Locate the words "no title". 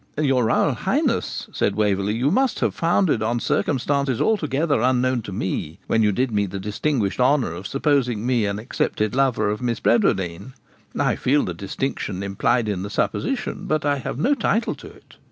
14.17-14.73